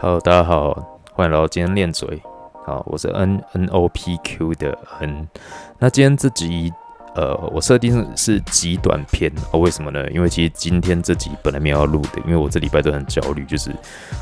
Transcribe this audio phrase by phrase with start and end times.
[0.00, 2.22] Hello，大家好，欢迎来到今天练嘴。
[2.64, 5.28] 好，我是 N N O P Q 的 N。
[5.76, 6.72] 那今天这集，
[7.16, 9.58] 呃，我设定是极短篇哦。
[9.58, 10.08] 为什么呢？
[10.12, 13.74] 因为其实今天这集本来没有要录的，因为我这礼拜都很焦虑，就是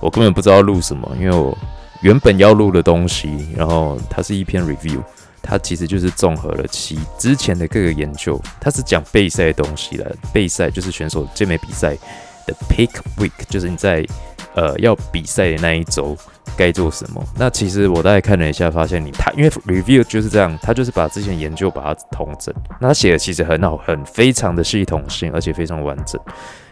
[0.00, 1.08] 我根本不知道录什么。
[1.20, 1.56] 因为我
[2.02, 5.00] 原本要录的东西，然后它是一篇 review，
[5.40, 10.16] 它其实就是综合了其之前的各个研究，它是讲备赛的东西的。
[10.32, 11.94] 备赛就是选手健美比赛
[12.44, 14.04] 的 peak week，就是你在
[14.54, 16.16] 呃，要比赛的那一周
[16.56, 17.24] 该做什么？
[17.36, 22.52] 那其实我大概看了一下，发现你他因为 review 就是这样，他就是把之前研究把它统整。
[22.80, 26.20] 那他写的其实很好，很非常的系统性，而且非常完整。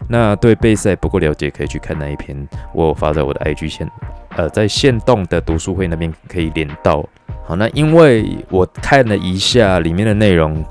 [0.09, 3.89] 那对备赛不够了解，可以去看那一篇，我发在我的 IG 线，
[4.35, 7.07] 呃，在线动的读书会那边可以连到。
[7.45, 10.63] 好，那因为我看了一下里面的内容，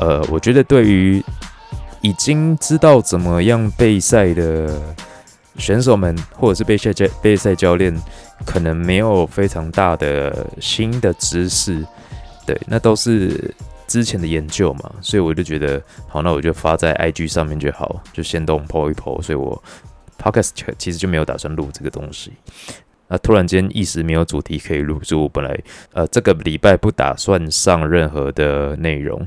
[0.00, 1.22] 呃，我觉得对于
[2.00, 4.68] 已经知道怎么样备赛的。
[5.58, 7.94] 选手们或者是备赛教备赛教练，
[8.46, 11.84] 可能没有非常大的新的知识，
[12.46, 13.52] 对，那都是
[13.86, 19.60] 之前的研究嘛，所以我就觉得好，那我就发在 IG 上面就好，就先动 po 一 po，所以我
[20.16, 22.32] podcast 其实就没有打算录这个东西。
[23.08, 25.58] 那突然间一时没有主题可以录，所以我本来
[25.92, 29.26] 呃这个礼拜不打算上任何的内容。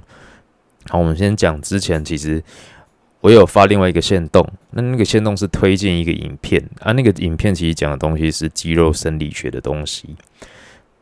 [0.88, 2.42] 好，我们先讲之前其实。
[3.22, 10.16] 我有发另外一个线动，那那个线动是推荐一个影片啊，那个影片其实讲的东西是肌肉生理学的东西，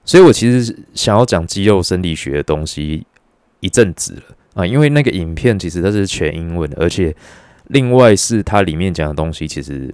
[0.03, 3.05] 所以我其实想要讲肌肉生理学的东西
[3.61, 4.21] 一阵子了
[4.55, 7.15] 啊，因为那个影片其实它是全英文，而且
[7.67, 9.93] 另外是它里面讲的东西，其实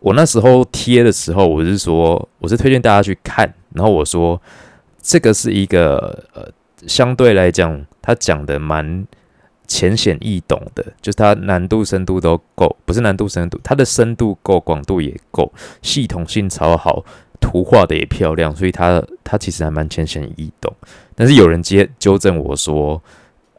[0.00, 4.42] 我那时候贴的时候，我是说我是推荐大家去看，然后我说
[5.00, 6.48] 这个是一个呃
[6.88, 9.06] 相对来讲，他讲的蛮。
[9.70, 17.04] 浅显易懂的，就是它难度深度都够，不是难度深度，它的深度够，广度也够，系统性超好，
[17.40, 20.74] 图画的也漂亮，所以它它其实还蛮浅显易懂。
[21.14, 23.00] 但是有人接纠正我说，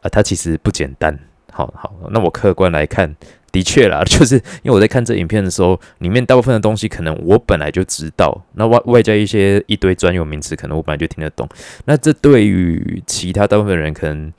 [0.02, 1.18] 啊，它其实不简单。
[1.50, 3.16] 好好，那我客观来看，
[3.50, 11.48] 的确啦， 就是因为我在看这影片的时候，里面大部分的东西可能我本来就知道，那外外加一些一堆专有名词，可能我本来就听得懂。
[11.86, 14.30] 那这对于其他大部分人可能。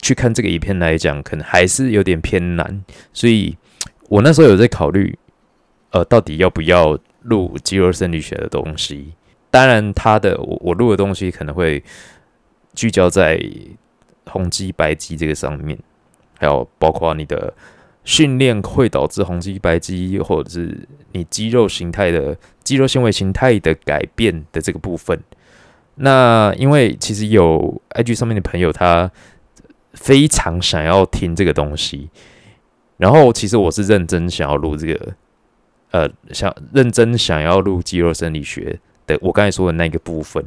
[0.00, 3.56] 去看这个影片来讲，可能还是有点偏难，所以
[4.08, 5.18] 我那时候有在考虑，
[5.90, 9.12] 呃，到底要不要录肌肉生理学的东西。
[9.50, 11.82] 当然，他的我我录的东西可能会
[12.74, 13.42] 聚焦在
[14.26, 15.76] 红肌白肌这个上面，
[16.38, 17.52] 还有包括你的
[18.04, 25.20] 训练会导致红肌白肌，或者是你肌肉形态的肌肉纤维形态的改变的这个部分。
[25.96, 29.10] 那因为其实有 IG 上面的朋友他。
[30.00, 32.08] 非常想要听这个东西，
[32.96, 35.14] 然后其实我是认真想要录这个，
[35.90, 40.42] 呃，想认真想要录肌肉生理学的我刚才说的那个部分，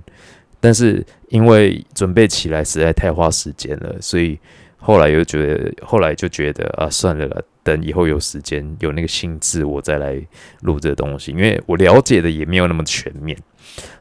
[0.59, 4.39] 但是因为准备起来实在太花时间了，所以
[4.77, 10.19] 后来又觉得，后来就觉得啊，算了，等以后有时间有那个兴致，我再来
[10.61, 13.37] 录这个东西，因为我了解的也没有那么全面。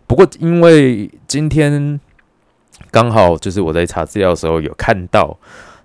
[0.06, 2.00] 不过因为今天。
[2.91, 5.39] 刚好就是我在查资料的时候有看到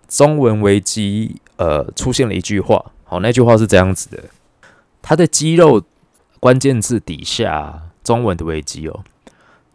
[0.07, 2.91] 中文维基，呃，出现了一句话。
[3.03, 4.23] 好，那句话是这样子的：
[5.01, 5.83] 它的肌肉
[6.39, 9.03] 关键字底下，中文的维基哦，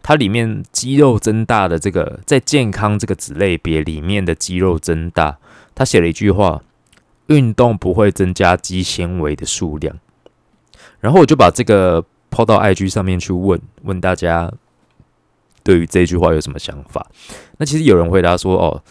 [0.02, 5.38] 它里面肌肉增大的这个在健康这个子类别里面的肌肉增大，
[5.74, 6.62] 他写了一句话：
[7.26, 9.96] 运动不会增加肌纤维的数量。
[10.98, 14.52] 然后我就把这个抛到 IG 上面去问问大家。
[15.70, 17.06] 对于这句话有什么想法？
[17.58, 18.82] 那其实有人回答说：“哦，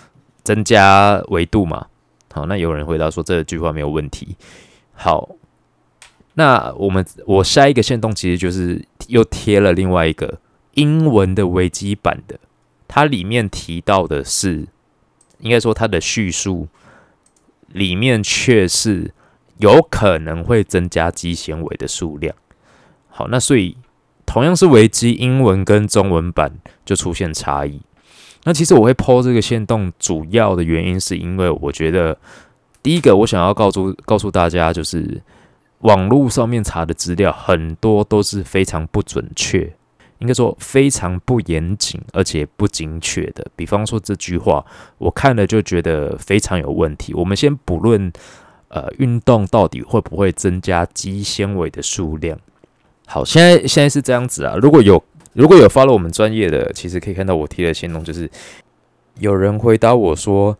[0.43, 1.87] 增加维度嘛。”
[2.31, 4.37] 好，那有人回答说这句话没有问题。
[4.93, 5.27] 好，
[6.35, 10.39] 那我们我下一个线动其实就是又贴了另外一个
[10.75, 12.39] 英文的维基版的，
[12.87, 14.65] 它里面提到的是，
[15.39, 16.69] 应该说它的叙述
[17.67, 19.13] 里面却是
[19.57, 22.33] 有可能会增加肌纤维的数量。
[23.09, 23.75] 好，那所以。
[24.29, 26.51] 同样是维基英文跟中文版
[26.85, 27.81] 就出现差异。
[28.43, 32.15] 那其实我会抛这个线动，主要的原因是因为我觉得，
[32.83, 35.19] 第一个我想要告诉告诉大家，就是
[35.79, 39.73] 网络上面查的资料很多都是非常不准确，
[40.19, 43.43] 应该说非常不严谨，而且不精确的。
[43.55, 44.63] 比方说这句话，
[44.99, 47.15] 我看了就觉得非常有问题。
[47.15, 48.13] 我们先不论，
[48.67, 52.37] 呃，运动到底会不会增加肌纤维的数量。
[53.11, 54.55] 好，现在现在是这样子啊。
[54.61, 55.03] 如果有
[55.33, 58.29] 如果有发了我们专业的，其实可以看到我贴的线动，就是
[59.17, 60.55] 有人回答我说，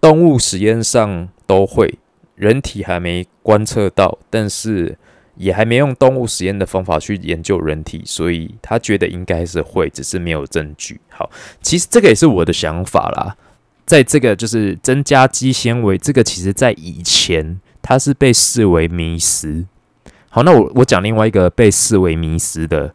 [0.00, 2.00] 动物实验上都会，
[2.34, 4.98] 人体还没观测到，但是
[5.36, 11.00] 也还没用动物实验的方法去研究人体，所以他觉得应该是会，只是没有证据。
[11.08, 11.30] 好，
[11.62, 13.36] 其实这个也是我的想法啦。
[13.84, 19.66] 在这个就是增加肌纤维，这个其实在以前它是被视为迷思。
[20.36, 22.94] 好，那我我讲另外一个被视为迷失的，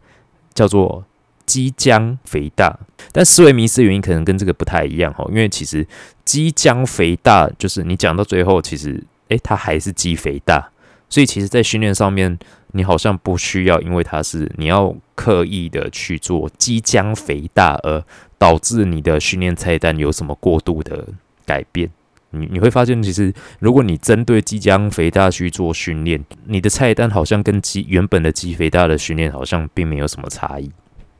[0.54, 1.04] 叫做
[1.44, 2.78] 肌浆肥大。
[3.10, 5.84] 但视为迷思原因可能跟这个不太一样哈，因为其实
[6.24, 10.70] 肌浆肥大就是你讲到最后，其实诶，它还是肌肥大。
[11.08, 12.38] 所以其实，在训练上面，
[12.74, 18.04] 你好像不需要，因为它是你要刻意的去做肌浆肥大，而
[18.38, 21.08] 导致你的训练菜单有什么过度的
[21.44, 21.90] 改变。
[22.32, 30.70] 你你会发现，其实如果你针对肌浆肥大去做训练，你的菜单好像跟肌原本的肌肥大的训练好像并没有什么差异。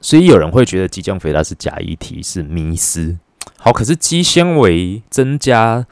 [0.00, 3.16] 所以有人会觉得肌浆肥大是假议题，是迷失。
[3.56, 5.86] 好，可是肌纤维增加。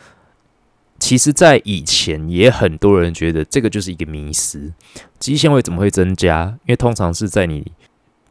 [0.98, 4.74] 其实，在以前也很多人觉得这个就是一个迷思，
[5.18, 6.58] 肌纤维怎么会增加？
[6.66, 7.72] 因为通常是在你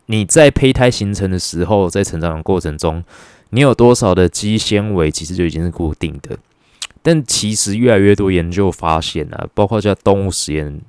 [0.05, 3.03] 你在胚胎形成的时候，在成长的过程中，
[3.49, 6.37] 你有多少的肌纤维，其实就已经是固定的。
[7.01, 10.81] 但其实越来越多研究发现啊，包括像动物实验，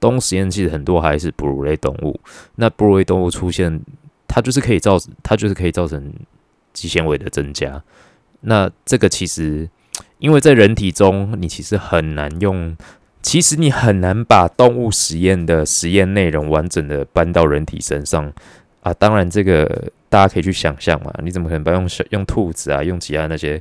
[0.00, 2.18] 动物实验其实很多还是哺乳类动物。
[2.56, 3.80] 那哺乳类动物出现，
[4.26, 6.12] 它就是可以造，它就是可以造成
[6.72, 7.82] 肌纤维的增加。
[8.40, 9.68] 那这个其实。
[10.18, 12.76] 因为在人体中，你其实很难用，
[13.22, 18.32] 其实你很难把动物实验的实验内容完整的搬到人体身上
[18.82, 18.94] 啊。
[18.94, 21.12] 当然，这个大家可以去想象嘛。
[21.24, 23.60] 你怎么可能不用用兔子啊，用其他那些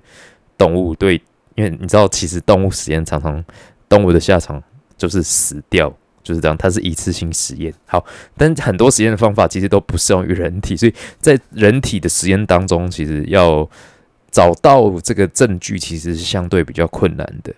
[0.55, 0.93] 动物？
[0.93, 1.19] 对，
[1.55, 3.43] 因为你知道，其实动物实验常常
[3.87, 4.61] 动物的下场
[4.97, 5.91] 就是死掉，
[6.23, 6.57] 就是这样。
[6.57, 7.73] 它是一次性实验。
[7.85, 8.05] 好，
[8.37, 13.69] 但很多实验的方法其实都不适用于人体，所以在人体的实验当中，其实要。
[14.33, 17.53] 找到这个证据其实是相对比较困难的，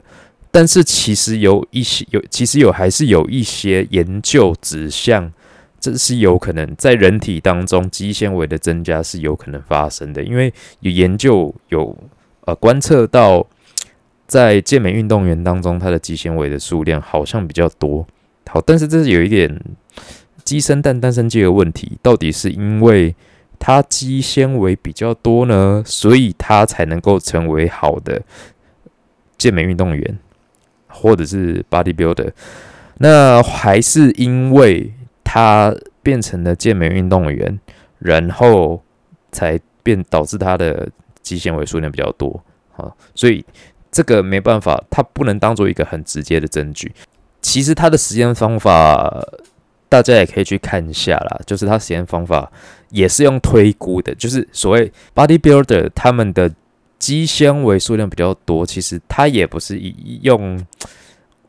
[0.49, 5.31] 但是其实有一些有，其实有还是有一些研究指向，
[5.79, 11.95] 这是有可能在人体当中肌纤维的增加是有可能发生的，因为有研究有
[12.45, 13.45] 呃观测到，
[14.27, 18.05] 在健美运动员当中，他的肌纤维的数量好像比较多。
[18.47, 19.61] 好，但是这是有一点
[20.43, 23.15] 鸡生蛋蛋生鸡的问题，到底是因为？
[23.59, 28.21] 它肌纤维比较多呢，所以它才能够成为好的
[29.37, 30.19] 健美运动员，
[30.87, 32.33] 或者是 bodybuilder。
[32.97, 34.91] 那还是因为
[35.23, 37.57] 它变成了健美运动员，
[37.99, 38.83] 然后
[39.31, 40.89] 才变导致它的
[41.21, 42.43] 肌纤维数量比较多
[42.73, 42.97] 好。
[43.15, 43.45] 所以
[43.93, 46.91] 这个没办法，它不能当做一个很直接的证据。
[47.41, 49.25] 其实它的实验方法。
[49.89, 52.51] 大家也可以去看一下啦，就是它实验方法
[52.89, 56.51] 也是用推估的，就是所谓 bodybuilder 他们的
[56.97, 60.59] 肌纤维数量比较多，其实它也不是以用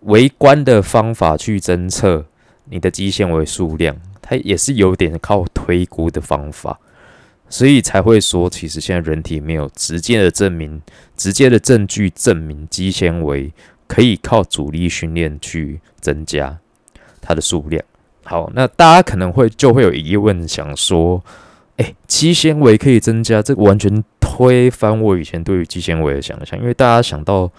[0.01, 2.23] 微观的方法去侦测
[2.67, 6.79] 你的肌纤维数量，它也是有点靠推估的方法，
[7.55, 10.83] 所以才会说，其实现在人体没有直接的证明、
[11.17, 13.53] 直接的证据证明肌纤维
[13.87, 16.59] 可以靠阻力训练去增加
[17.23, 17.81] 它的数量。
[18.25, 21.23] 好，那大家可能会就会有疑问，想说，
[21.77, 26.59] 哎，肌纤维可以增加，这完全推翻我以前对于肌纤维的想象。
[26.59, 27.53] 因为大家想到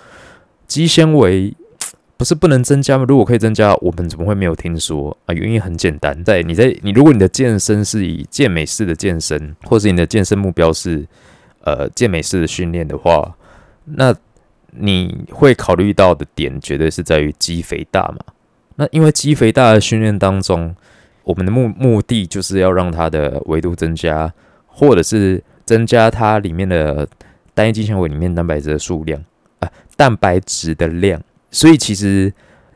[0.67, 1.55] 肌纤维
[2.17, 3.05] 不是不能增加吗？
[3.07, 5.33] 如果可以增加，我们怎么会没有听说啊？
[5.33, 11.05] 原因很简单，在你在你如果你的健身是以健美式的健身，或者你的健身目标是
[11.65, 13.35] 呃健美式的训练的话，
[13.83, 14.15] 那
[14.71, 18.19] 你会考虑到的点绝对是在于肌肥大嘛。
[18.77, 20.73] 那因为肌肥大的训练当中，
[21.23, 24.33] 我们的目目的就是要让它的维度增加，
[24.67, 27.05] 或者是增加它里面的
[27.53, 29.21] 单一肌纤维里面蛋白质的数量
[29.59, 31.21] 啊，蛋白质的量。
[31.55, 32.33] 所以其实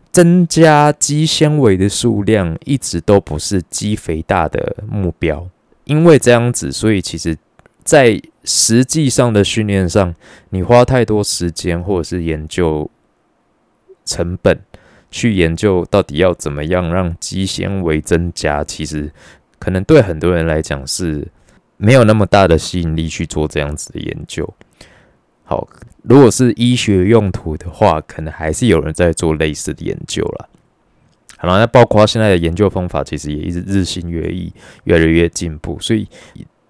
[0.10, 5.46] 增加肌纤维的数量一直都不是肌肥大的目标，
[5.84, 7.38] 因为这样子，所以其实
[7.84, 10.16] 在实际上的训练上，
[10.52, 12.90] 你花太多时间或者是研究
[14.06, 14.58] 成本。
[15.12, 19.12] 去研究到底要怎么样让肌纤维增加，其实
[19.58, 21.28] 可能对很多人来讲是
[21.78, 24.48] 没有那么大的吸引力去做这样子的研究。
[25.50, 25.68] 好，
[26.04, 30.48] 如果是医学用途的话，可能还是有人在做类似的研究了。
[31.38, 34.54] 好了，那包括现在的研究方法，其实也一直日新月异，
[34.84, 35.80] 越来越进步。
[35.80, 36.08] 所以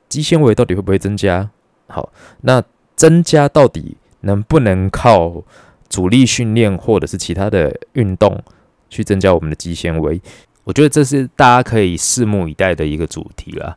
[0.08, 1.50] 肌纤维到底会不会增加？
[1.88, 2.10] 好，
[2.44, 2.64] 那
[2.96, 5.44] 增加到底能不能靠？
[5.90, 8.40] 阻力训练或者是其他的运动
[8.92, 10.22] 去增加我们的肌纤维，
[10.64, 13.76] 我觉得这是大家可以拭目以待的一个主题啦。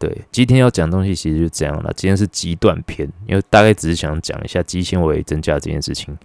[0.00, 1.92] 对，今天要讲东西其实就这样了。
[1.94, 6.16] 今天是极短篇，因为大概只是想讲一下肌纤维增加这件事情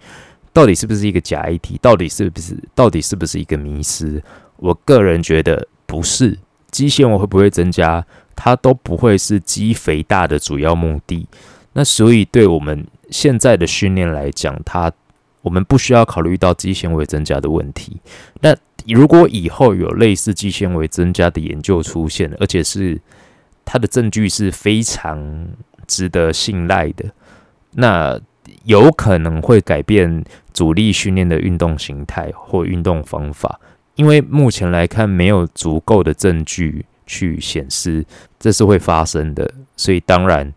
[0.50, 4.22] 到底是不是一个假议题，到底是不是到底是不是一个迷失，
[4.56, 6.38] 我个人觉得不是，
[6.70, 8.02] 肌纤维会不会增加，
[8.34, 11.28] 它都不会是肌肥大的主要目的。
[11.74, 14.90] 那所以对我们现在的训练来讲，它
[15.42, 18.00] 我们不需要考虑到肌纤维增加的问题。
[18.40, 18.56] 那
[18.86, 22.98] 如果以后有类似肌纤维增加的研究出现，而且是
[23.66, 25.48] 它的证据是非常
[25.86, 27.04] 值得信赖的，
[27.72, 28.18] 那
[28.64, 33.60] 有可能会改变主力训练的运动形态或运动方法。
[33.96, 38.04] 因为目前来看，没有足够的证据去显示
[38.38, 40.52] 这是会发生的，所以当然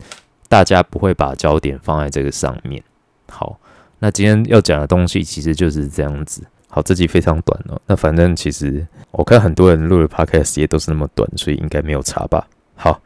[0.47, 2.83] 大家不会把焦点放在这个上面。
[3.29, 3.59] 好，
[3.99, 6.43] 那今天要讲的东西其实就是这样子。
[6.67, 7.81] 好，这集非常短哦。
[7.87, 12.45] 那反正其实我看很多人录的 podcast 也都是那么短，所以应该没有差吧。
[12.81, 13.01] 好，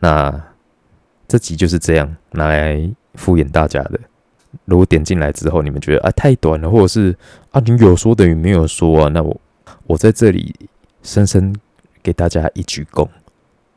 [0.00, 0.44] 那
[1.28, 4.00] 这集就是这样拿来敷衍大家的。
[4.64, 7.16] 如果点进来之后你们觉得啊太短了，或者是
[7.52, 9.40] 啊你有说等于没有说啊，那我。
[9.86, 10.54] 我在这里
[11.02, 11.54] 深深
[12.02, 13.08] 给大家一鞠躬，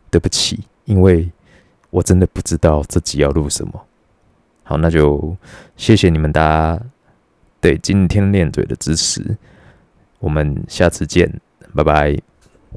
[0.09, 1.29] 对不起，因为
[1.89, 3.85] 我真的不知道这集要录什么。
[4.63, 5.35] 好，那就
[5.77, 6.81] 谢谢你们大家
[7.61, 9.37] 对今天练嘴的支持，
[10.19, 11.39] 我们下次见，
[11.75, 12.30] 拜拜。